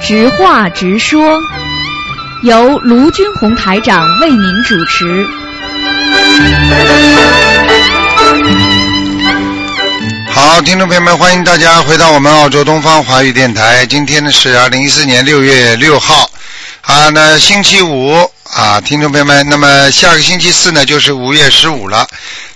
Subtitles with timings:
[0.00, 1.40] 直话直说，
[2.42, 5.26] 由卢军红台长为您主持。
[10.30, 13.86] 好，听众朋友们，欢迎大家回到我们澳洲东方华语电台。
[13.86, 16.28] 今天呢是二零一四年六月六号，
[16.82, 22.06] 啊，那星期五啊，听众朋友们，那么下个星期四呢就是五月十五了。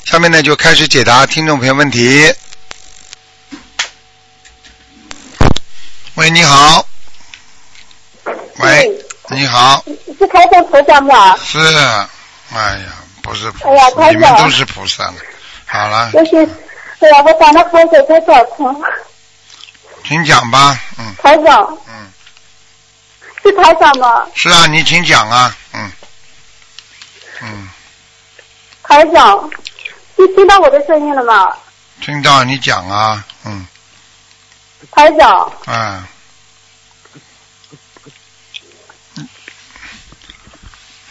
[0.04, 2.32] 下面呢就开始解答听众朋友问题。
[6.14, 6.86] 喂，你好。
[8.58, 8.88] 喂，
[9.30, 9.84] 你好。
[10.16, 11.36] 是开山菩萨吗？
[11.44, 11.58] 是，
[12.54, 15.14] 哎呀，不是菩萨，哎呀台长你们都是菩萨了。
[15.66, 16.36] 好了，我是，
[17.00, 18.82] 哎呀，我长得口水太早疼。
[20.06, 22.08] 请讲吧，嗯台长，嗯，
[23.42, 24.24] 是台长吗？
[24.36, 25.92] 是啊，你请讲啊，嗯，
[27.42, 27.68] 嗯，
[28.88, 29.50] 台长，
[30.16, 31.54] 你听到我的声音了吗？
[32.00, 33.66] 听到你讲啊，嗯，
[34.90, 36.08] 台长，啊，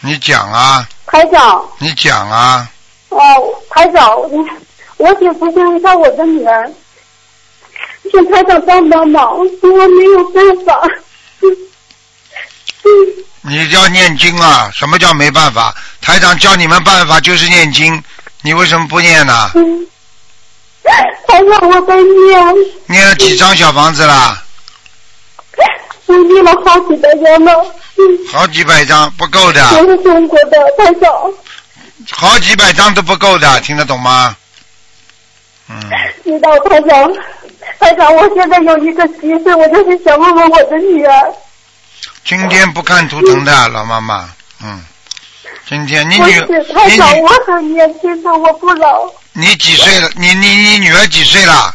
[0.01, 2.67] 你讲啊，台长，你讲啊，
[3.09, 3.19] 哦，
[3.69, 4.37] 台长，你，
[4.97, 6.71] 我想咨询一下我的女儿，
[8.11, 10.81] 请台长帮帮忙，我没有办法。
[12.83, 12.89] 嗯
[13.41, 14.69] 你要念经啊！
[14.73, 15.73] 什么叫没办法？
[16.01, 18.03] 台长教你们办法就是念经，
[18.41, 19.51] 你为什么不念呢？
[19.55, 19.87] 嗯，
[21.27, 22.55] 台长，我在念，
[22.87, 24.43] 念了几张小房子啦？
[26.07, 27.75] 我念了好几百张了。
[27.95, 28.03] 嗯，
[28.33, 31.09] 好几百张不够的，我是中国的台长。
[32.11, 34.35] 好几百张都不够的，听得懂吗？
[35.69, 35.79] 嗯，
[36.25, 37.13] 知道台长，
[37.79, 41.33] 台长，我现在有一个急事，我就是想问问我的女儿。
[42.27, 44.29] 今天不看图腾的老妈妈，
[44.61, 44.83] 嗯，
[45.65, 49.09] 今天你女你女我很年轻的，我不老。
[49.31, 50.09] 你几岁了？
[50.17, 51.73] 你你你女儿几岁了？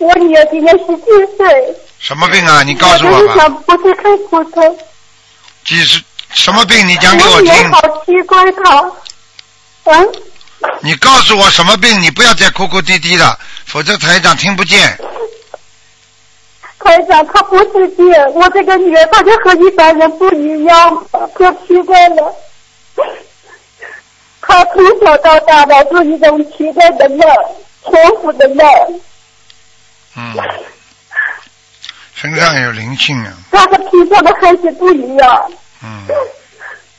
[0.00, 1.04] 我女儿今年十七
[1.38, 1.74] 岁。
[1.98, 2.62] 什么病啊？
[2.62, 3.34] 你告诉我吧我吧。
[3.36, 4.62] 想不是看图腾。
[5.64, 6.02] 几十
[6.34, 6.86] 什么病？
[6.86, 7.72] 你讲给我听。
[7.72, 8.62] 好奇怪的。
[9.84, 10.08] 嗯，
[10.82, 12.02] 你告诉我什么病？
[12.02, 14.98] 你不要再哭哭啼啼的，否则台长听不见。
[16.82, 22.34] 台长，她不是病，我这个女儿她就和一般人不一样，可奇怪了。
[24.40, 27.20] 她从小到大的是一种奇怪的梦，
[27.84, 27.92] 重
[28.22, 28.66] 复的梦。
[30.16, 30.34] 嗯，
[32.14, 33.32] 身上有灵性啊。
[33.52, 35.52] 他和平常的孩子不一样，
[35.84, 36.04] 嗯，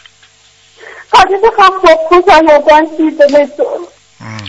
[1.11, 3.65] 他就是和佛菩萨有关系的那种。
[4.21, 4.39] 嗯，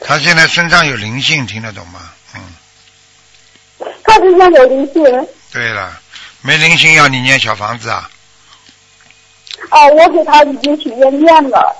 [0.00, 2.12] 他现在身上有灵性，听得懂吗？
[2.34, 2.40] 嗯，
[4.08, 5.04] 他身上有灵性。
[5.52, 5.96] 对了，
[6.42, 8.10] 没灵性要你念小房子啊，
[9.70, 11.76] 哦，我给他已经许愿念了，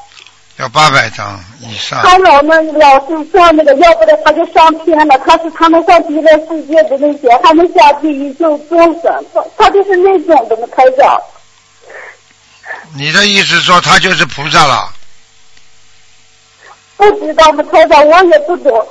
[0.56, 2.00] 要八百张以上。
[2.02, 5.18] 他老们老是说那个，要不然他就上天了。
[5.18, 11.20] 他是他们上极乐世界的那些，他们下地狱救众生，他他就是那种的嘛，台长。
[12.94, 14.92] 你的意思说他就是菩萨了？
[16.96, 18.88] 不知道吗，台长，我也不懂。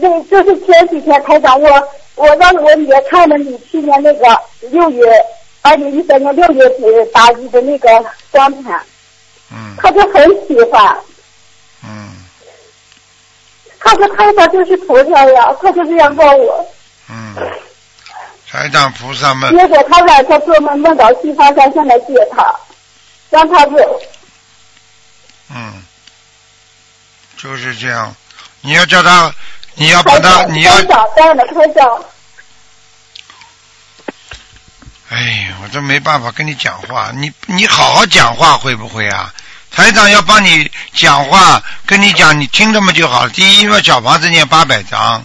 [0.00, 1.88] 那就是前几天，台长，我
[2.20, 5.10] 我让我女儿看了你去年那个六月，
[5.62, 7.88] 二零一三年六月底打一的那个
[8.30, 8.78] 光盘，
[9.50, 10.98] 嗯他就很喜欢。
[11.82, 12.12] 嗯
[13.78, 16.66] 他说台长就是菩萨呀，他就这样告我。
[17.08, 17.34] 嗯，
[18.46, 22.54] 台长菩萨们，结果他晚上做梦梦到西方三圣来接他，
[23.30, 24.00] 让他走。
[25.54, 25.82] 嗯，
[27.38, 28.14] 就是这样。
[28.60, 29.34] 你要叫他，
[29.74, 32.04] 你要把他，你要台，长，当然台长。
[35.08, 39.32] 哎，我这没办法跟你讲话，你你好好讲话会不会啊？
[39.70, 43.28] 台长要帮你讲话，跟你讲，你听着嘛就好。
[43.28, 45.22] 第一，因为小房子念八百章；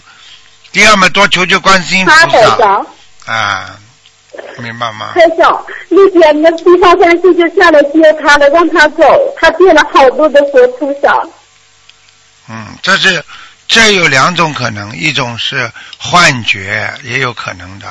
[0.72, 2.86] 第二嘛，多求求观世音菩他台萨长，
[3.26, 3.76] 啊，
[4.58, 5.12] 明白吗？
[5.14, 11.22] 台长，那天那地方三圣就下来接他了，让他走，他见了好多的佛菩萨。
[12.48, 13.24] 嗯，这是
[13.68, 17.88] 这有两种可能，一种是幻觉，也有可能的；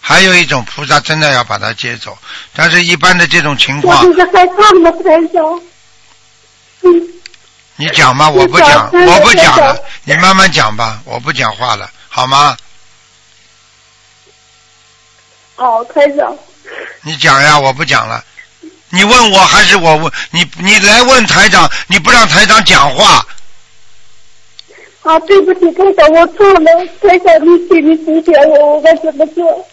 [0.00, 2.16] 还有一种菩萨真的要把他接走。
[2.54, 5.60] 但是，一般的这种情况，我就是害怕嘛，台长。
[6.82, 7.08] 嗯，
[7.76, 8.28] 你讲吗？
[8.30, 12.56] 我不讲，我不讲了，你慢慢讲吧，我不讲话了，好吗？
[15.56, 16.32] 好，台长。
[17.02, 18.24] 你讲呀，我不讲了。
[18.90, 20.48] 你问我还是我问你？
[20.58, 23.26] 你来问台长，你不让台长讲话，
[25.02, 29.68] 啊，对不起，台长，我错了，台长，你请你指点我，我该怎么做？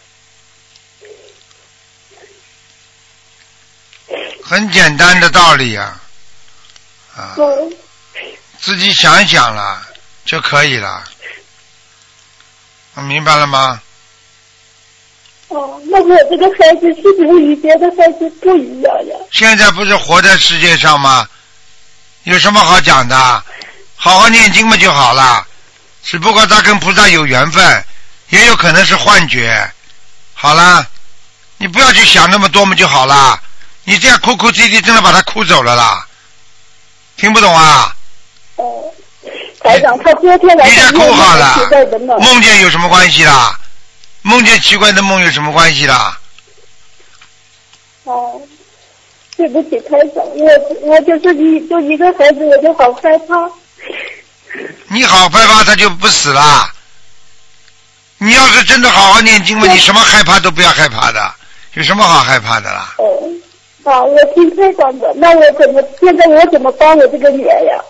[4.43, 5.99] 很简单的道理呀、
[7.15, 7.73] 啊，嗯，
[8.59, 9.81] 自己想一想了
[10.23, 11.03] 就可以了。
[13.07, 13.81] 明白了吗？
[15.47, 19.15] 哦，那我这个孩子是不是与别的孩子不一样呀？
[19.31, 21.27] 现在不是活在世界上吗？
[22.23, 23.43] 有什么好讲的？
[24.05, 25.43] 好好念经嘛就好了。
[26.03, 27.83] 只不过他跟菩萨有缘分，
[28.29, 29.67] 也有可能是幻觉。
[30.35, 30.87] 好了，
[31.57, 33.41] 你不要去想那么多嘛就好了。
[33.83, 36.05] 你这样哭哭啼啼，真的把他哭走了啦。
[37.17, 37.95] 听不懂啊？
[38.57, 38.93] 哦，
[39.63, 41.67] 台长，他昨天来你再上哭好了
[42.01, 43.59] 梦，梦见有什么关系啦？
[44.21, 46.15] 梦见奇怪的梦有什么关系啦？
[48.03, 48.39] 哦，
[49.35, 50.47] 对不起，台长，我
[50.83, 53.49] 我就是一就一个孩子，我就好害怕。
[54.87, 56.71] 你好害怕，他就不死啦。
[58.17, 61.33] 你要是真的好好念经嘛，你什么害怕都不要害怕的，
[61.73, 62.95] 有什么好害怕的啦？
[62.97, 63.05] 哦，
[63.83, 67.83] 啊，我听台长的，那我怎么现在我怎么帮我这个女儿呀？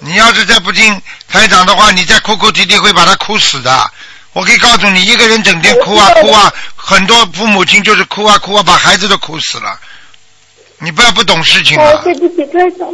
[0.00, 3.90] 你要是再不听台长的话，你再哭哭啼啼会把他哭死的。
[4.32, 9.78] 我可以告诉你，一个人整天哭啊哭啊，很多父母亲就是哭啊哭啊，把孩子都哭死了。
[10.78, 12.02] 你不要不懂事情哦，啊！
[12.02, 12.88] 对不起，台长，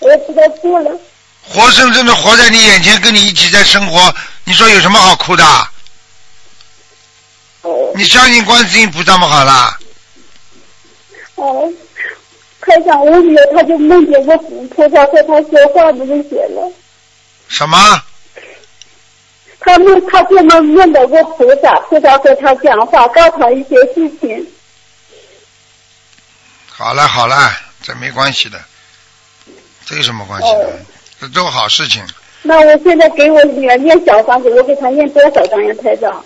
[0.00, 0.90] 我知道错了。
[1.48, 4.14] 活生生的活在你眼前，跟你一起在生活，
[4.44, 5.44] 你说有什么好哭的？
[7.62, 9.26] 哦你相信观世音菩萨吗？
[9.26, 9.78] 好啦，
[11.36, 11.72] 哦，
[12.60, 16.72] 他想，我女儿他就梦见过菩萨和他说话的那些了。
[17.48, 18.02] 什么？
[19.60, 24.46] 他梦，他就梦梦到过菩萨，菩萨和他讲话，告诉他一些事情。
[26.68, 27.52] 好了好了，
[27.82, 28.62] 这没关系的，
[29.86, 30.72] 这有什么关系的哦？
[31.20, 32.06] 这都好事情。
[32.42, 36.24] 那我现在给我女儿念小房子，我给她念多少张呀，台长？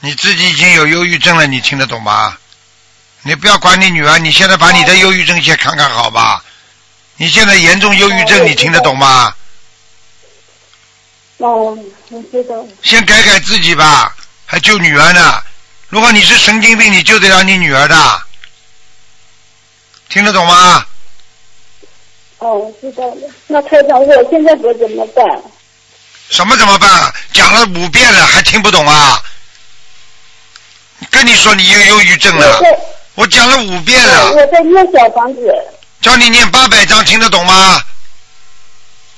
[0.00, 2.36] 你自己已经有忧郁症了，你听得懂吗？
[3.22, 6.44] 你不要管你女儿，你现在把你的忧郁症先看看好吧？
[7.16, 9.34] 你现在严重忧郁症，哦你听得懂吗？
[11.38, 11.78] 哦，
[12.10, 12.66] 我知道。
[12.82, 14.14] 先改改自己吧，
[14.44, 15.42] 还救女儿呢。
[15.88, 18.22] 如果你是神经病，你救得了你女儿的，
[20.08, 20.84] 听得懂吗？
[22.44, 23.16] 哦，知道了。
[23.46, 25.24] 那台长，我现在我怎么办？
[26.28, 27.12] 什么怎么办？
[27.32, 29.18] 讲了五遍了，还听不懂啊？
[31.10, 32.60] 跟你说你有忧郁症了
[33.14, 35.54] 我，讲了五遍哦了，我在念小房子。
[36.02, 37.82] 叫你念八百章，听得懂吗？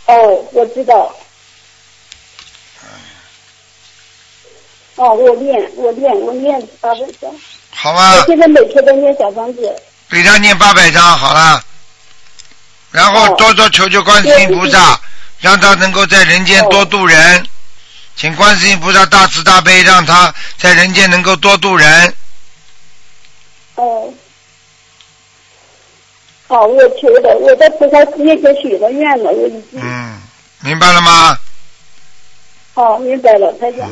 [0.07, 1.13] 哦，我知道。
[4.95, 7.31] 哦，我念，我念，我念八百章。
[7.71, 8.25] 好吗我？
[8.27, 9.83] 现在每天都念小房子。
[10.09, 11.61] 给他念八百章好了，
[12.97, 14.99] 然后哦多多求求观世音菩萨，
[15.41, 17.47] 让他能够在人间多度人，
[18.17, 22.15] 请观世音菩萨大慈大悲，让他在人间能够多度人。
[23.75, 24.11] 哦。
[26.49, 29.79] 好，我求的，我在菩萨面前许了愿了，我已经。
[29.83, 30.19] 嗯，
[30.61, 31.39] 明白了吗？
[32.73, 33.91] 好，明白了，台长。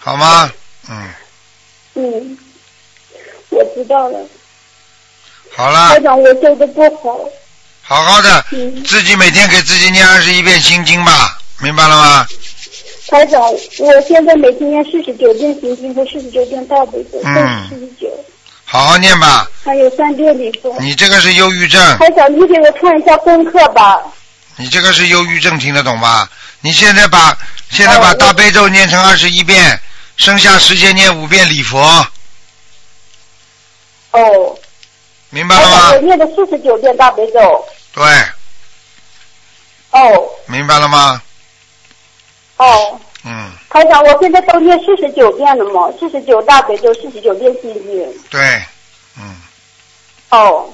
[0.00, 0.50] 好吗？
[0.88, 1.08] 嗯，
[1.94, 2.38] 嗯，
[3.50, 4.18] 我知道了。
[5.54, 7.20] 好了台，长，我做的不好。
[7.92, 12.26] 好好的，嗯，自己每天给自己念二十一遍心经吧，明白了吗？
[13.06, 18.08] 台长，我现在每天念四十九遍心经和四十九遍大悲咒，嗯四十九，
[18.64, 20.74] 好好念吧，还有三遍礼佛。
[20.80, 24.00] 你这个是忧郁症，台长，你给我看一下功课吧。
[24.56, 26.26] 你这个是忧郁症，听得懂吧？
[26.62, 27.36] 你现在把
[27.68, 29.78] 现在把大悲咒念成二十一遍，
[30.16, 31.78] 剩下时间念五遍礼佛，
[34.12, 34.58] 哦，
[35.28, 35.98] 明白了吗，我？
[35.98, 37.62] 念的四十九遍大悲咒。
[37.92, 38.04] 对，
[39.90, 40.00] 哦
[40.46, 41.22] 明白了吗？
[42.56, 48.22] 哦，嗯，台长，我现在都念四十九遍了嘛，四十九大悲咒，四十九遍心经。
[48.30, 48.62] 对，
[49.18, 49.36] 嗯，
[50.30, 50.72] 哦，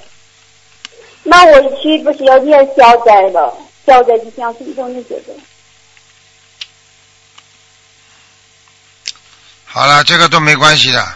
[1.22, 3.56] 那我需不需要念消灾了？
[3.86, 5.32] 消灾吉祥神咒那些的。
[9.64, 11.06] 好了，这个都没关系的，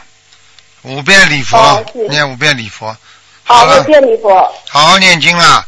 [0.82, 2.97] 五遍礼佛，哦念五遍礼佛，
[3.44, 4.30] 好，了，五遍，礼佛。
[4.68, 5.66] 好好念经啊，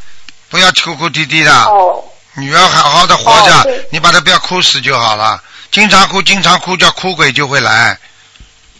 [0.54, 2.00] 不要哭哭啼啼的，哦
[2.34, 5.42] 女儿好好的活着，哦你把她不要哭死就好了，
[5.73, 7.99] 经常哭，经常哭，叫哭鬼就会来，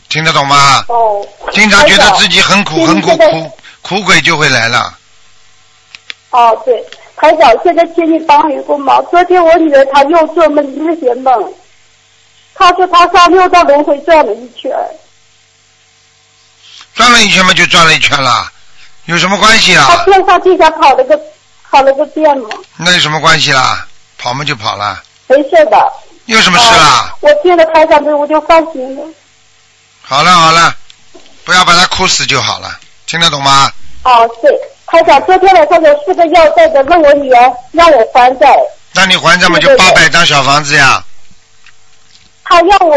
[0.09, 0.85] 听得懂吗？
[0.87, 1.27] 哦。
[1.53, 4.97] 经常觉得自己很苦很苦苦苦鬼就会来了。
[6.31, 6.81] 哦，对，
[7.17, 9.05] 台长，现在请你帮一个忙。
[9.11, 11.53] 昨天我女儿她又做梦那些梦，
[12.55, 14.71] 她说她上六道轮回转了一圈。
[16.95, 18.49] 转了一圈嘛，就转了一圈了，
[19.07, 20.05] 有什么关系啊她啊？
[20.05, 21.21] 天上地下跑了个
[21.75, 23.85] 跑了个遍嘛，那有什么关系啦？
[24.17, 25.93] 跑嘛就跑了，没事的。
[26.27, 27.13] 有什么事啦？
[27.13, 29.03] 哦我听了台长的我就放心了。
[30.01, 30.73] 好了好了，
[31.43, 33.73] 不要把他哭死就好了，听得懂吗？
[34.05, 38.57] 哦，对，台长，昨天晚上有四个要债的问我女儿让我还债，
[38.93, 41.03] 那你还债嘛就八百张小房子呀？
[42.45, 42.95] 他要我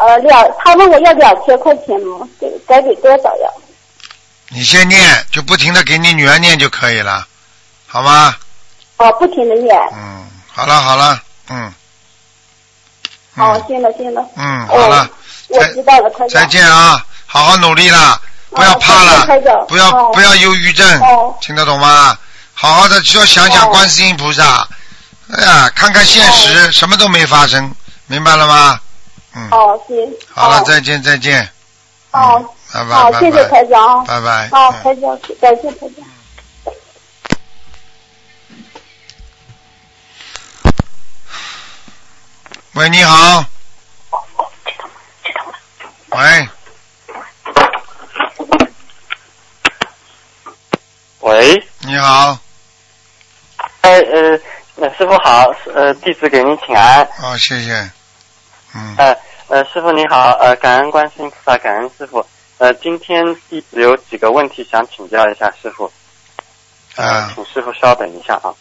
[0.00, 3.48] 呃两，他问我要两千块钱嘛，给该给多少呀？
[4.50, 5.00] 你先念，
[5.32, 7.26] 就不停的给你女儿念就可以了，
[7.88, 8.36] 好吗？
[8.98, 9.74] 哦，不停的念。
[9.94, 11.72] 嗯，好了好了，嗯。
[13.34, 14.24] 好，嗯行了行了。
[14.36, 15.08] 嗯，好了哦，，
[15.48, 16.10] 我知道了。
[16.28, 17.04] 再见啊！
[17.26, 22.16] 好好努力啦，不要怕哦了不要哦不要忧郁症哦，听得懂吗？
[22.54, 24.66] 好好的多想想哦观世音菩萨，
[25.32, 27.72] 哎呀，看看现实，什么都没发生，
[28.06, 28.80] 明白了吗？
[29.36, 29.96] 嗯，哦，行。
[30.34, 31.48] 好了，哦再见再见，
[32.10, 34.04] 哦，拜拜好，拜谢谢台拜，长。
[34.06, 34.48] 拜拜。
[34.50, 36.04] 好，嗯台长，感谢台长。
[42.78, 43.44] 喂，你好。
[46.10, 46.48] 喂，
[51.18, 52.38] 喂，你好，
[53.80, 54.40] 哎呃，
[54.76, 57.02] 呃师傅好，呃弟子给您请安。
[57.20, 57.90] 哦，谢谢。
[58.76, 59.16] 嗯，呃
[59.48, 62.24] 呃，师傅你好，呃感恩观世音菩萨，感恩师傅。
[62.58, 65.92] 呃，今天弟子有几个问题想请教一下师傅，
[66.94, 68.54] 呃啊，请师傅稍等一下啊。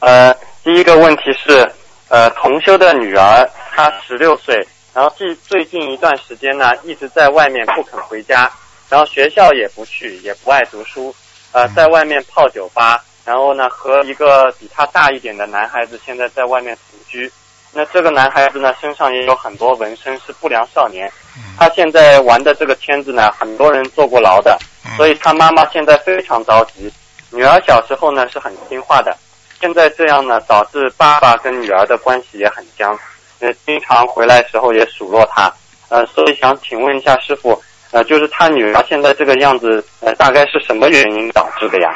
[0.00, 1.68] 呃，第一个问题是，
[2.08, 4.54] 呃，同修的女儿她十六岁，
[4.94, 8.48] 然后最最近一段时间呢一直在外面不肯回家，
[8.88, 11.12] 然后学校也不去，也不爱读书，
[11.50, 17.30] 呃，嗯在外面泡酒吧，然后呢和一个比他大一点的男孩子现在在外面同居。
[17.72, 21.10] 那这个男孩子呢身上也有很多纹身，是不良少年。
[21.58, 26.92] 他现在玩的这个圈子呢，很多人坐过牢的，嗯所以他妈妈现在非常着急。
[27.30, 29.16] 女儿小时候呢是很听话的，
[29.62, 32.98] 现在这样呢，导致爸爸跟女儿的关系也很僵，
[33.38, 35.54] 呃，经常回来时候也数落他，
[35.88, 41.90] 呃，所以想请问一下师傅，呃，就是他女儿现在这个样子，呃，大概是什么原因导致的呀？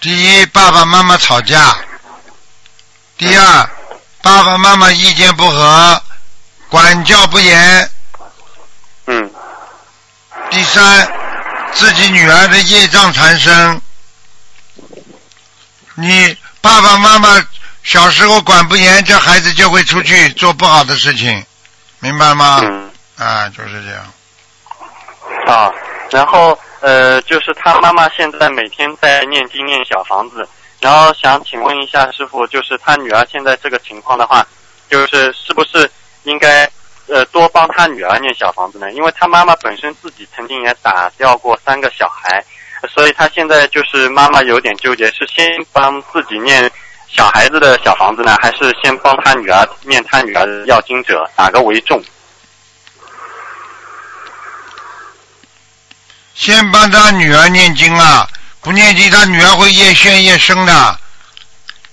[0.00, 1.58] 第一，爸爸妈妈吵架；
[3.18, 3.70] 第二，
[4.22, 6.02] 爸爸妈妈意见不合，
[6.70, 7.86] 管教不严；
[9.08, 9.30] 嗯
[10.50, 11.06] 第三，
[11.74, 13.78] 自己女儿的业障缠身。
[16.00, 17.28] 你爸爸妈妈
[17.82, 21.44] 小时候管不严，这孩子就会出去做不好的事情，
[21.98, 22.60] 明白吗？
[22.62, 24.02] 嗯啊，就是这样。
[25.46, 25.70] 啊，
[26.10, 30.48] 然后呃，就是他妈妈现在每天在念经念小房子，
[30.80, 34.46] 然后想请问一下师傅，就是他女儿现在这个情况的话，
[34.88, 35.90] 就是是不是
[36.22, 36.70] 应该
[37.08, 38.90] 呃多帮他女儿念小房子呢？
[38.92, 42.42] 因为他妈妈本身自己曾经也打掉过三个小孩，
[42.88, 46.70] 所以他现在就是妈妈有点纠结，是先帮自己念
[47.08, 52.02] 小孩子的小房子呢，还是先帮他女儿念他女儿的要经者，哪个为重？
[56.34, 58.26] 先帮他女儿念经啊，
[58.60, 60.98] 不念经他女儿会越陷越深的。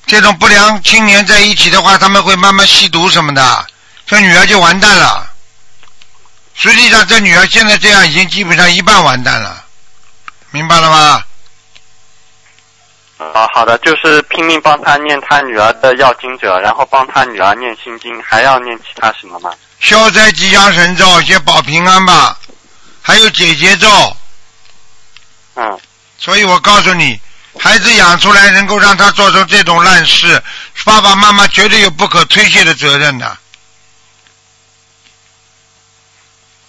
[0.06, 3.68] 这种不良青年在一起的话，他们会慢慢吸毒什么的，
[4.06, 5.30] 这女儿就完蛋了。
[6.54, 9.57] 实际上，这女儿现在这样已经基本上一半完蛋了，
[10.52, 11.24] 明白了吗？
[13.34, 19.52] 啊，好的，就是拼命帮他念他女儿的要经者，然后帮他女儿念心经，还要念其他什么吗？
[19.80, 22.38] 消灾吉祥神咒，先保平安吧，
[23.02, 24.18] 还有解结咒。
[25.56, 25.80] 嗯，
[26.20, 27.20] 所以我告诉你，
[27.60, 30.42] 孩子养出来能够让他做出这种烂事，
[30.86, 33.38] 爸爸妈妈绝对有不可推卸的责任的。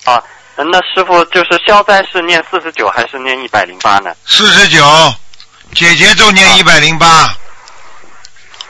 [0.05, 0.23] 啊，
[0.65, 4.15] 那师傅就是消灾是念四十九还是念一百零八呢？
[4.27, 4.85] 四十九，
[5.75, 7.33] 姐姐就念一百零八，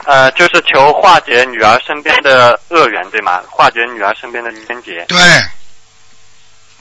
[0.05, 3.41] 呃，就是求化解女儿身边的恶缘，对吗？
[3.49, 5.03] 化解女儿身边的冤结。
[5.05, 5.17] 对，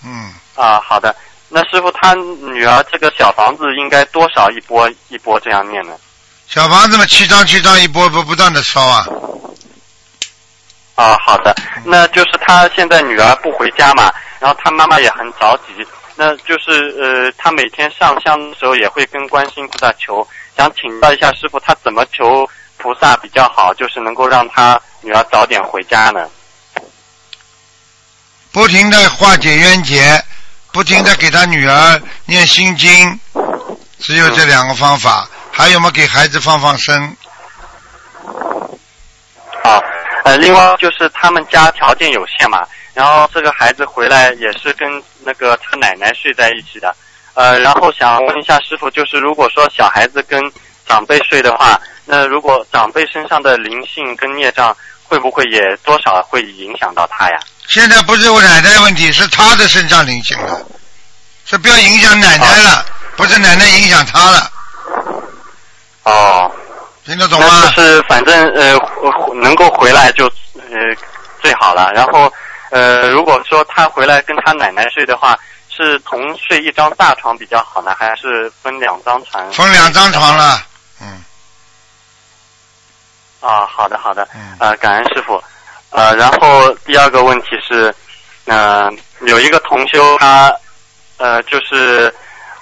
[0.05, 1.15] 嗯，啊，好的。
[1.49, 5.95] 那师傅他女儿这个小房子应该多少一波一波这样念呢？
[6.47, 9.07] 小房子嘛，七张七张一波不不断的烧啊，
[10.95, 20.27] 啊，好的，那就是他现在女儿不回家嘛，然后他妈妈也很着急，那就是呃，他每天上香的时候也会跟观世音菩萨求，
[20.57, 26.29] 想请教一下师傅，他怎么求菩萨比较好，就是能够让他女儿早点回家呢？
[28.53, 30.23] 不停的化解冤结，
[30.73, 33.21] 不停的给他女儿念心经，
[33.99, 35.29] 只有这两个方法。
[35.51, 37.17] 还有嘛，给孩子放放生，
[39.65, 39.83] 好，
[40.23, 42.65] 呃，另外就是他们家条件有限嘛，
[42.99, 46.93] 然后这个孩子回来也是跟那个他奶奶睡在一起的，
[47.35, 50.43] 呃，然后想问一下师傅，就是如果说小孩子跟
[50.85, 57.39] 长辈睡的话，那如果长辈身上的灵性跟孽障会不会也多少会影响到他呀？
[57.69, 60.61] 现在不是我奶奶的问题，是他的身上灵性了。
[61.45, 62.85] 是不要影响奶奶了，
[63.17, 64.51] 不是奶奶影响他了，
[66.03, 66.51] 哦，
[67.07, 67.73] 听得懂那吗？
[67.77, 68.77] 就是反正呃
[69.37, 70.27] 能够回来就
[70.57, 70.77] 呃
[71.41, 71.93] 最好了。
[71.95, 72.31] 然后
[72.71, 79.51] 呃，如果说他回来跟他奶奶睡的话，是同睡一张大床比较好呢，还是分两张床？
[79.53, 80.37] 分两张床。
[80.37, 80.61] 了，
[81.01, 81.23] 嗯
[83.41, 85.43] 啊，好的好的，嗯呃，感恩师傅。
[85.91, 87.95] 呃，然后第二个问题是，
[88.47, 90.53] 呃，有一个同修他，
[91.17, 92.13] 呃，就是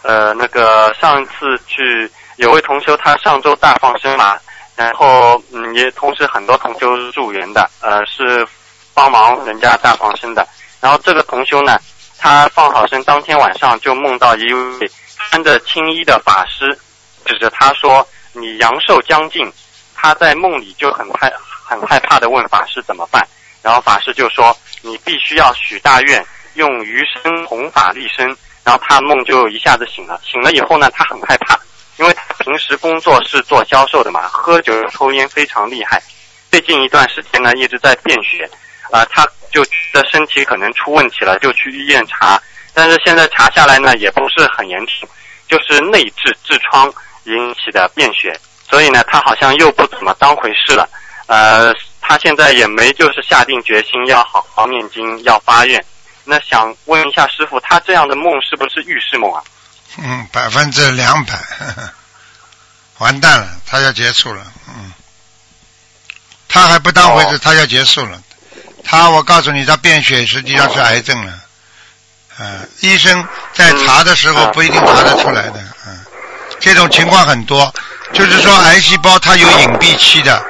[0.03, 4.39] 呃那个上一次去有位同修他上周大放生嘛，
[4.77, 8.47] 然后嗯也同时很多同修助缘的，呃是
[8.97, 10.49] 帮忙人家大放生的。
[10.81, 11.79] 然后这个同修呢，
[12.19, 14.91] 他放好生当天晚上就梦到一位
[15.29, 16.67] 穿着青衣的法师，
[17.27, 19.47] 指着他说：“你阳寿将近。”
[19.95, 21.33] 他在梦里就很害
[21.65, 23.27] 很害怕的问法师怎么办，
[23.61, 26.25] 然后法师就说：“你必须要许大愿，
[26.55, 28.27] 用余生弘法立身。”
[28.65, 31.59] 然后他梦就一下子醒了，醒了以后呢，他很害怕，
[31.99, 36.03] 因为他平时工作是做销售的嘛，喝酒抽烟非常厉害。
[36.51, 38.49] 最近一段时间呢，一直在便血，
[38.91, 42.41] 啊、他就觉得身体可能出问题了，就去医院查，
[42.75, 45.09] 但是现在查下来呢，也不是很严重，
[45.49, 46.93] 就是内痔痔疮
[47.25, 48.39] 引起的便血，
[48.71, 50.89] 所以呢，他好像又不怎么当回事了。
[51.27, 55.85] 呃，他现在也没就是下定决心要好好念经，要发愿。
[56.25, 59.43] 那想问一下师傅，他这样的梦是不是预示梦啊？
[59.99, 61.33] 嗯，百分之两百，
[62.99, 64.93] 完蛋了，他要结束了，嗯，
[66.49, 68.23] 他还不当回事，哦他要结束了，
[68.87, 71.33] 他我告诉你，他便血实际上是癌症了，
[72.39, 74.53] 嗯、医生在查的时候嗯。
[74.53, 75.55] 不一定查得出来的，
[75.87, 75.99] 嗯，
[76.61, 77.75] 这种情况很多，
[78.13, 80.43] 就是说癌细胞它有隐蔽期的。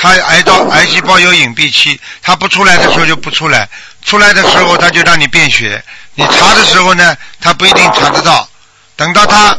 [0.00, 3.68] 它癌到癌细胞有隐蔽期，它不出来的时候就不出来，
[4.04, 5.82] 出来的时候它就让你便血，
[6.14, 8.48] 你查的时候呢，它不一定查得到，
[8.94, 9.58] 等到它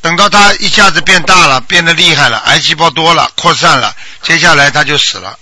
[0.00, 5.36] 等到它一下子变大了，变得厉害了，癌细胞多了，扩散了，接下来它就死了，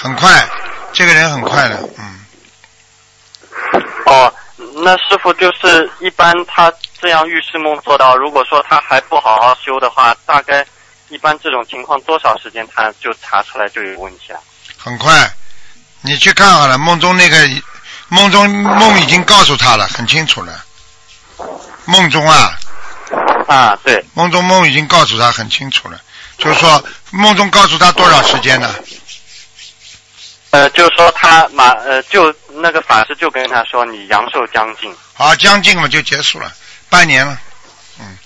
[0.00, 0.48] 很快，
[0.92, 2.20] 这个人很快的，嗯，
[4.06, 4.32] 哦，
[4.84, 10.64] 那师傅就是一般他这样预示梦做到，如果说他还不好好修的话，大概
[11.08, 14.38] 一般这种情况多少时间他就查出来就有问题了？
[14.76, 15.28] 很快，
[16.02, 17.36] 你去看好了，梦中那个
[18.06, 20.64] 梦中梦已经告诉他了，很清楚了，
[21.86, 22.56] 梦中啊。
[23.48, 26.00] 啊，对，梦中梦已经告诉他很清楚了，
[26.36, 28.72] 就是说梦中告诉他多少时间呢？
[30.50, 34.94] 呃，就是说他马呃，就那个法师就跟他说你阳寿将近。
[35.12, 36.52] 好，将近嘛就结束了，
[36.88, 37.38] 半年了。
[38.00, 38.16] 嗯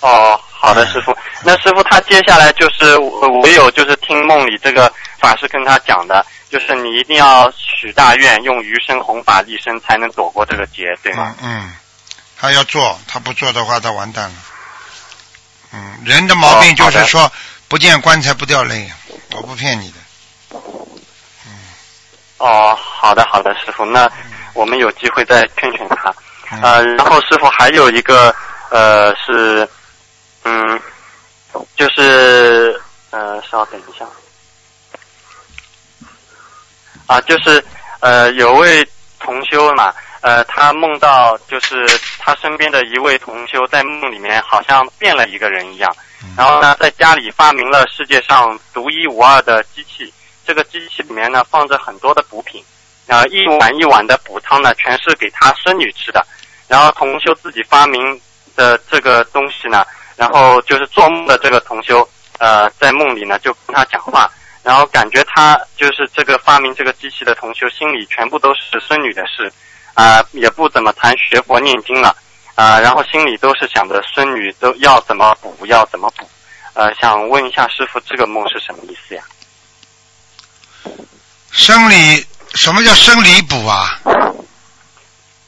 [0.00, 1.16] 哦，好的，嗯师傅。
[1.42, 11.34] 那师傅他接下来就是呃唯有就是听梦里这个法师跟他讲的，就是你一定要许大愿，用余生弘法利生，才能躲过这个劫，对吗？
[11.42, 11.72] 嗯嗯，
[12.38, 14.34] 他要做，他不做的话，他完蛋了。
[15.72, 17.30] 嗯，人的毛病就是说、
[17.68, 18.90] 不见棺材不掉泪，
[19.32, 20.60] 我不骗你的。
[22.44, 24.06] 哦，好的好的，师傅，那
[24.52, 26.14] 我们有机会再劝劝他。
[26.50, 28.34] 嗯、呃，然后师傅还有一个
[28.68, 29.66] 呃是，
[30.44, 30.78] 嗯，
[31.74, 32.78] 就是
[33.10, 34.04] 呃，稍等一下，
[37.06, 37.64] 啊，就是
[38.00, 38.86] 呃有位
[39.18, 41.86] 同修嘛，呃，他梦到就是
[42.18, 45.96] 他身边的一位同修在梦里面好像变了一个人一样，
[46.36, 50.12] 然后呢，在家里发明了世界上独一无二的机器，
[50.46, 52.62] 这个机器里面呢放着很多的补品，
[53.06, 56.24] 呃，一碗一碗的补汤呢全是给他孙女吃的，
[56.68, 58.20] 然后同修自己发明
[58.56, 59.84] 的这个东西呢，
[60.16, 64.30] 然后就是做梦的这个同修，呃，在梦里呢就跟他讲话，
[64.62, 69.52] 然后感觉他就是这个发明这个机器的同修心里全部都是孙女的事，
[69.94, 72.14] 啊、也不怎么谈学佛念经了，
[72.54, 76.28] 啊、然后心里都是想着孙女都要怎么补，要怎么补，
[76.74, 79.22] 呃，想问一下师傅，这个梦是什么意思呀？
[81.50, 84.00] 生理什么叫生理补啊？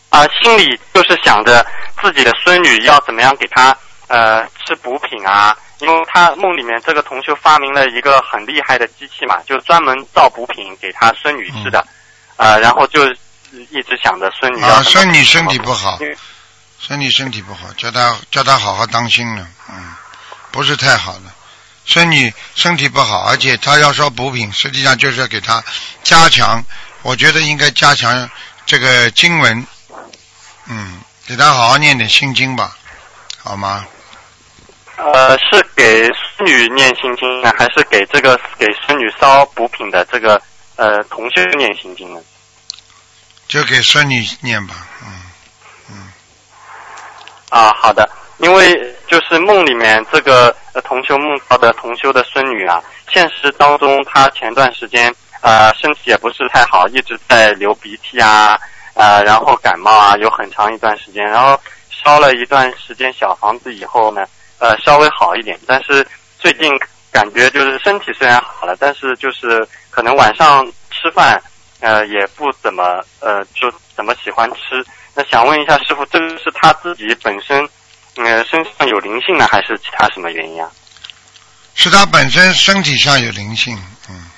[0.09, 1.65] 啊、心里就是想着
[2.01, 11.87] 自己的孙女要怎么样给她呃吃补品啊，因为他梦里面这个同修发明了一个很厉害的机器嘛，就专门造补品给他孙女吃的，
[12.37, 13.05] 呃，然后就
[13.51, 15.99] 一直想着孙女要啊，孙女身体不好
[16.79, 19.93] 孙女身体不好，叫她叫她好好当心了，嗯，
[20.51, 21.35] 不是太好了。
[21.87, 25.63] 孙女身体不好，而且她要说补品，实际上就是要给她
[26.03, 26.63] 加强，
[27.03, 28.29] 我觉得应该加强
[28.67, 29.67] 这个经文，
[30.67, 32.77] 嗯，给她好好念点心经吧，
[33.39, 33.87] 好吗？
[34.97, 40.41] 呃，是给孙女念心经呢，还是给这个给孙女烧补品的这个
[40.77, 42.21] 呃同修念心经呢？
[43.47, 45.23] 就给孙女念吧，嗯
[45.91, 46.13] 嗯，
[47.51, 58.59] 啊，好的，因为就是梦里面这个同修梦到的同修的孙女啊，现实当中她前段时间呃身体也不是太好，一直在流鼻涕啊，
[58.95, 61.59] 呃然后感冒啊，有很长一段时间，然后
[61.91, 64.27] 烧了一段时间小房子以后呢，
[64.59, 66.07] 呃稍微好一点，但是
[66.39, 66.71] 最近
[67.11, 71.41] 感觉就是身体虽然好了，但是就是可能晚上吃饭
[71.81, 74.85] 呃也不怎么呃就怎么喜欢吃。
[75.15, 77.67] 那想问一下师傅，这个是他自己本身
[78.17, 80.71] 呃身上有灵性呢，还是其他什么原因啊？
[81.75, 84.31] 是他本身身体上有灵性，嗯，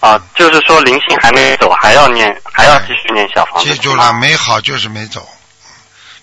[0.00, 3.70] 啊，就是说灵性还没走，还要念，还要继续念小房子。
[3.70, 5.28] 记住了，没好就是没走，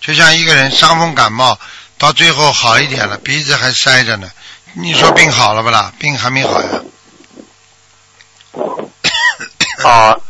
[0.02, 1.58] 就像一个人伤风感冒，
[1.98, 4.30] 到最后好一点了，鼻子还塞着呢，
[4.74, 5.94] 你说病好了不啦？
[5.98, 6.68] 病还没好呀。
[9.86, 10.22] 哦，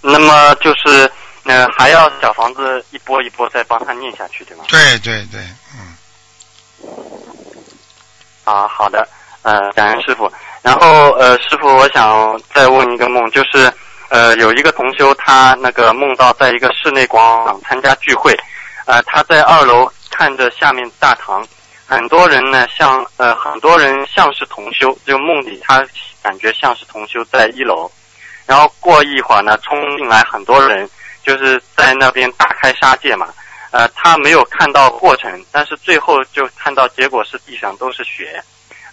[0.00, 1.10] 那么就是
[1.44, 4.64] 呃还要小房子一波一波再帮他念下去，对吗？
[4.68, 5.40] 对对对，
[5.74, 5.96] 嗯，
[8.44, 9.06] 啊，好的，
[9.42, 10.30] 呃，感恩师傅。
[10.62, 13.72] 然后呃，师傅，我想再问一个梦，就是
[14.10, 18.32] 呃，有一个同修他那个梦到在一个室内广场参加聚会，
[18.86, 21.44] 呃，他在二楼看着下面大堂，
[21.84, 25.84] 很多人呢像呃很多人像是同修，就梦里他
[26.22, 27.90] 感觉像是同修在一楼，
[28.46, 30.88] 然后过一会儿呢冲进来很多人，
[31.24, 33.28] 就是在那边打开杀戒嘛，
[33.70, 38.42] 呃，他没有看到过程，但是最后就看到结果是地上都是血，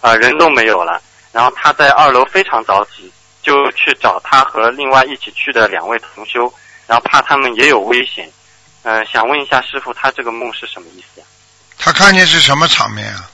[0.00, 1.00] 呃，人都没有了。
[1.32, 3.12] 然后他在二楼非常着急，
[3.42, 6.52] 就去找他和另外一起去的两位同修，
[6.86, 8.30] 然后怕他们也有危险。
[8.82, 11.26] 呃，想问一下师傅，他这个梦是什么意思呀？
[11.78, 13.30] 他看见是什么场面啊？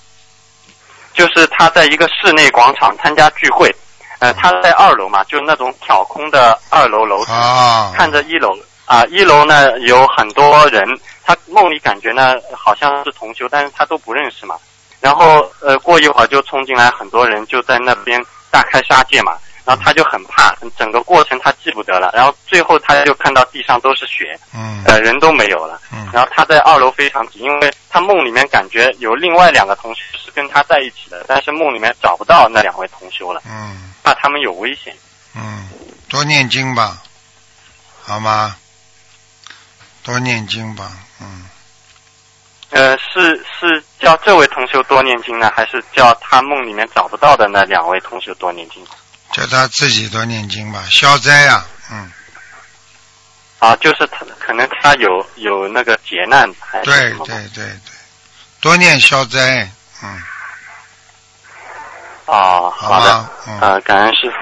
[1.15, 3.75] 就是他在一个室内广场参加聚会，
[4.19, 8.55] 呃，他在二楼嘛，就那种挑空的二楼楼层，啊，看着一楼
[8.87, 10.88] 啊，一楼呢有很多人，
[11.25, 14.57] 他梦里感觉呢好像是同修，但是他都不认识嘛。
[15.01, 19.37] 然后呃，过一会儿就冲进来很多人，就在那边大开杀戒嘛。
[19.64, 22.12] 然后他就很怕，整个过程他记不得了。
[22.14, 25.81] 然后最后他就看到地上都是血，嗯呃，人都没有了。
[25.92, 34.94] 嗯然后他在二楼非常急，因为他梦里面感觉有另外两个同学是跟他在一起的，但是梦里面找不到那两位同修了，嗯怕他们有危险。
[35.35, 35.68] 嗯，
[36.09, 37.03] 多念经吧，
[38.05, 38.55] 好吗？
[40.07, 41.45] 多念经吧，嗯，
[42.71, 48.87] 呃，是是叫这位同修多念经呢，还是叫他梦里面找不到的那两位同修多念经？
[49.33, 52.09] 叫他自己多念经吧，消灾啊，嗯，
[53.59, 57.64] 啊，就是他可能他有有那个劫难还是对对对对，
[58.61, 59.69] 多念消灾，
[60.05, 60.09] 嗯，
[62.27, 64.37] 啊，好好的吧，，嗯，呃，感恩师傅。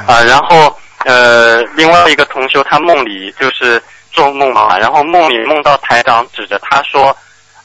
[0.00, 0.06] 嗯。
[0.06, 0.22] 啊。
[0.22, 7.16] 然后呃，另外一个同修他梦里就是做梦嘛，然后梦里梦到台长指着他说，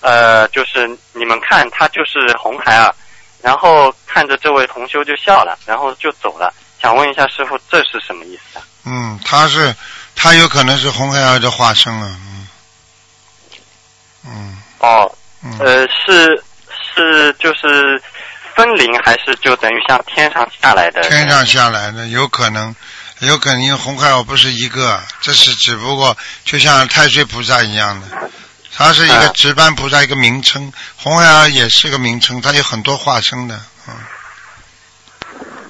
[0.02, 2.94] 呃，就是你们看他就是红孩儿，
[3.42, 6.54] 然后看着这位同修就笑了，然后就走了。
[6.82, 8.66] 想问一下师傅，这是什么意思啊？
[8.86, 9.74] 嗯，他是
[10.16, 12.48] 他有可能是红孩儿的化身了，嗯，
[14.28, 15.12] 嗯哦，
[15.44, 16.44] 嗯，呃，是
[16.94, 18.00] 是就是
[18.56, 21.02] 分灵，还是就等于像天上下来的？
[21.10, 22.76] 天上下来的有可能，
[23.20, 28.08] 有可能红孩儿不是一个，这是只不过就像太岁菩萨一样的，
[28.76, 33.94] 他是一个啊值班菩萨一个名称，红孩儿也是个名称，他有很多化身的，嗯，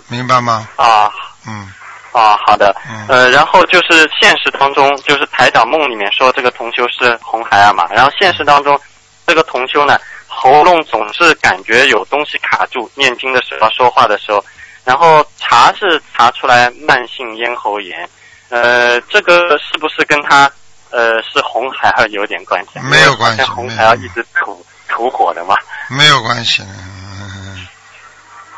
[0.08, 0.68] 明白吗？
[0.76, 1.12] 啊。
[1.48, 1.72] 嗯。
[2.12, 2.76] 啊，好的。
[2.90, 3.06] 嗯。
[3.10, 8.80] 呃，然后就是现实当中，就是台长梦里面说这个同修是红孩儿嘛，然后现实当中，
[9.28, 14.44] 这个同修呢喉咙总是感觉有东西卡住，念经的时候说话的时候，
[14.86, 18.08] 然后查是查出来慢性咽喉炎，
[18.50, 20.50] 呃，这个是不是跟他
[20.92, 22.84] 呃是红孩儿有点关系啊？
[22.84, 25.56] 没有关系红孩儿一直吐吐火的嘛。
[25.90, 27.68] 没有关系的，嗯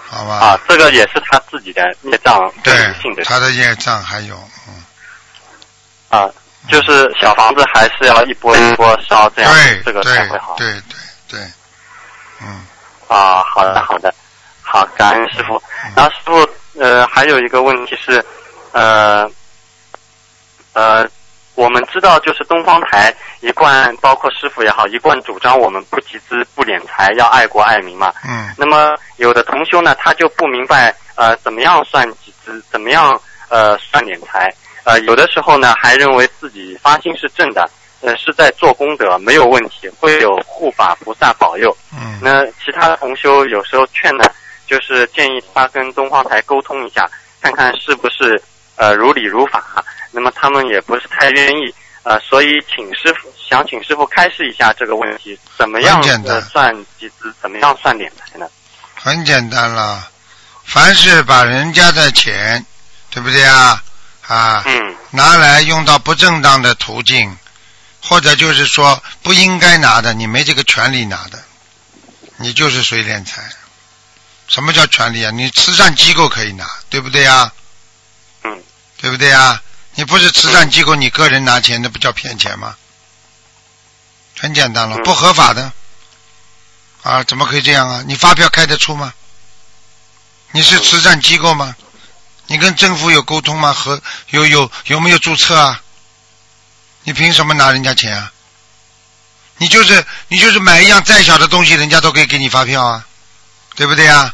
[0.09, 0.35] 好吧？
[0.35, 4.35] 啊，这个也是他自己的业障对性的他的业障还有，
[4.67, 4.83] 嗯，
[6.09, 6.29] 啊，
[6.69, 10.55] 就是小房子还是要一波一波烧，这样对这个才会好。
[10.57, 11.39] 对对对，
[12.41, 12.65] 嗯
[13.07, 14.13] 啊，好的好的，
[14.69, 15.61] 好，感恩师傅。
[15.95, 18.23] 然后师傅，呃，还有一个问题是，
[18.73, 19.25] 呃，
[20.73, 21.07] 呃，
[21.55, 28.13] 我们知道就是东方台一贯，包括师傅也好，一贯主张我们不集资不敛财，要爱国爱民嘛。
[28.27, 34.53] 嗯那么有的同修呢，他就不明白呃怎么样算集资，怎么样呃算敛财，
[34.83, 37.69] 呃有的时候呢还认为自己发心是正的，
[38.01, 41.75] 呃是在做功德，没有问题，会有护法菩萨保佑。
[41.93, 44.23] 嗯那其他的同修有时候劝呢，
[44.67, 47.09] 就是建议他跟东方台沟通一下，
[47.41, 48.41] 看看是不是
[48.75, 49.63] 呃如理如法。
[50.11, 58.47] 那么他们也不是太愿意，呃，所以请师傅想请师傅开示一下这个问题，怎么样很简单呃算集资，怎么样算敛财呢？
[58.95, 60.09] 很简单了，
[60.63, 62.65] 凡是把人家的钱，
[63.11, 63.83] 对不对啊？
[64.27, 67.37] 啊，嗯拿来用到不正当的途径，
[68.01, 71.37] 或者就是说不应该拿的，你没这个权利拿的，
[72.37, 73.41] 你就是属于敛财。
[74.47, 75.31] 什么叫权利啊？
[75.31, 77.51] 你慈善机构可以拿，对不对啊？
[78.43, 78.63] 嗯
[78.99, 79.61] 对不对啊？
[79.95, 82.75] 你不是慈善机构，你个人拿钱，那不叫骗钱吗？
[84.39, 85.71] 很简单了，嗯不合法的
[87.03, 88.03] 啊，怎么可以这样啊？
[88.07, 89.13] 你发票开得出吗？
[90.51, 91.75] 你是慈善机构吗？
[92.47, 93.73] 你跟政府有沟通吗？
[93.73, 95.81] 和有有有没有注册啊？
[97.03, 98.31] 你凭什么拿人家钱啊？
[99.57, 103.05] 你就是你就是买一样再小的东西，人家都可以给你发票啊，
[103.75, 104.33] 对不对啊？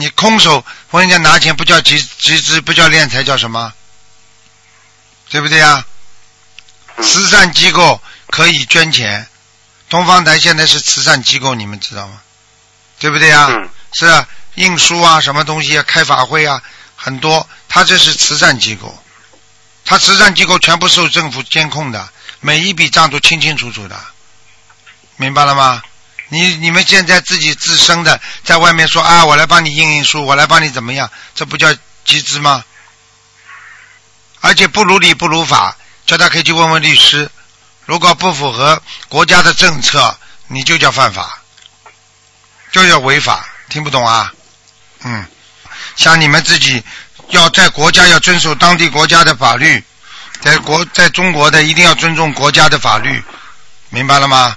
[0.00, 3.70] 嗯你空手问人家拿钱，不叫集集资，不叫敛财，叫什么？
[5.28, 5.84] 对不对啊？
[6.96, 9.26] 嗯慈善机构可以捐钱，
[9.88, 12.20] 东方台现在是慈善机构，你们知道吗？
[12.98, 13.48] 对不对啊？
[13.50, 16.62] 嗯是啊，印书啊，什么东西啊，开法会啊，
[16.96, 19.02] 很多，他这是慈善机构，
[19.84, 22.08] 他慈善机构全部受政府监控的，
[22.40, 24.00] 每一笔账都清清楚楚的，
[25.16, 25.82] 明白了吗？
[26.30, 32.64] 你你们现在自己自身的在外面说啊，我来帮你印印书，我来帮你怎么样，这不叫集资吗？
[34.40, 37.28] 而且不如理不如法，叫他可以去问问律师，
[37.84, 40.16] 如果不符合国家的政策，
[40.46, 41.42] 你就叫犯法，
[42.72, 44.32] 就叫违法，听不懂啊？
[45.02, 45.26] 嗯，
[45.96, 46.82] 像你们自己
[47.30, 49.82] 要在国家要遵守当地国家的法律，
[50.40, 53.22] 在国在中国的一定要尊重国家的法律，
[53.88, 54.56] 明白了吗？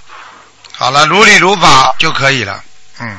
[0.84, 2.62] 好了，如理如法就可以了。
[3.00, 3.16] 嗯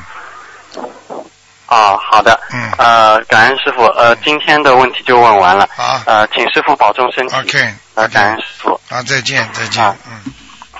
[1.66, 2.38] 哦，好的。
[2.52, 3.82] 嗯呃，感恩师傅。
[3.86, 5.68] 呃，今天的问题就问完了。
[5.74, 7.34] 好呃，请师傅保重身体。
[7.34, 8.80] ，OK，呃，感恩师傅。
[8.88, 10.32] 啊，再见再见好，嗯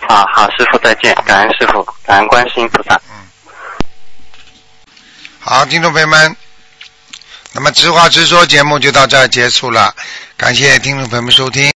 [0.06, 2.94] 啊，好，师傅再见，感恩师傅，感恩观世音菩萨。
[3.10, 3.26] 嗯。
[5.40, 6.36] 好，听众朋友们，
[7.50, 9.92] 那么直话直说节目就到这儿结束了，
[10.36, 11.72] 感谢听众朋友们收听。